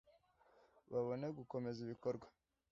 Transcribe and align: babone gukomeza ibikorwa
babone 0.91 1.27
gukomeza 1.37 1.79
ibikorwa 1.85 2.27